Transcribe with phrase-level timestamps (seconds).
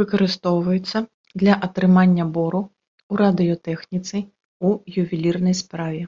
[0.00, 0.96] Выкарыстоўваецца
[1.44, 2.62] для атрымання бору,
[3.12, 4.16] у радыётэхніцы,
[4.72, 4.76] у
[5.08, 6.02] ювелірнай справе.